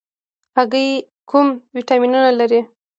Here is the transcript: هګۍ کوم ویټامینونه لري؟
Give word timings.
هګۍ 0.57 0.89
کوم 1.29 1.47
ویټامینونه 1.75 2.29
لري؟ 2.39 2.61